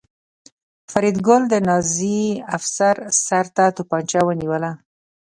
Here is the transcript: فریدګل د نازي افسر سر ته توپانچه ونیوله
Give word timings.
فریدګل 0.91 1.41
د 1.49 1.53
نازي 1.67 2.21
افسر 2.57 2.95
سر 3.25 3.45
ته 3.55 3.65
توپانچه 3.75 4.19
ونیوله 4.25 4.71